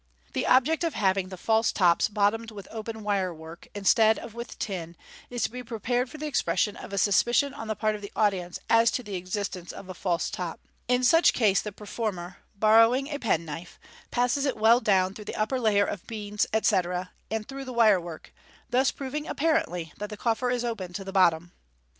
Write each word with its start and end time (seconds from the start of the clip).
The 0.33 0.47
object 0.47 0.83
of 0.83 0.95
having 0.95 1.29
the 1.29 1.37
false 1.37 1.71
tops 1.71 2.07
bottomed 2.07 2.49
with 2.49 2.67
open 2.71 3.03
wirework, 3.03 3.67
instead 3.75 4.17
of 4.17 4.33
with 4.33 4.57
tin, 4.57 4.95
is 5.29 5.43
to 5.43 5.51
be 5.51 5.61
prepared 5.63 6.09
for 6.09 6.17
the 6.17 6.25
expression 6.25 6.75
of 6.75 6.91
a 6.91 6.97
suspicion 6.97 7.53
on 7.53 7.67
the 7.67 7.75
part 7.75 7.93
of 7.93 8.01
the 8.01 8.11
audience 8.15 8.57
as 8.67 8.89
to 8.89 9.03
the 9.03 9.13
existence 9.13 9.71
of 9.71 9.89
a 9.89 9.93
false 9.93 10.31
top. 10.31 10.59
In 10.87 11.03
such 11.03 11.33
case 11.33 11.61
the 11.61 11.71
performer, 11.71 12.37
borrowing 12.55 13.09
a 13.09 13.19
penknife, 13.19 13.79
passes 14.09 14.43
it 14.47 14.57
well 14.57 14.79
down 14.79 15.13
through 15.13 15.25
the 15.25 15.35
upper 15.35 15.59
layer 15.59 15.85
of 15.85 16.07
beans, 16.07 16.47
etc., 16.51 17.11
and 17.29 17.47
through 17.47 17.65
the 17.65 17.71
wirework, 17.71 18.33
thus 18.71 18.89
proving 18.89 19.27
(apparently) 19.27 19.93
that 19.97 20.09
the 20.09 20.17
coffer 20.17 20.49
is 20.49 20.65
open 20.65 20.93
to 20.93 21.03
the 21.03 21.13
bottom. 21.13 21.51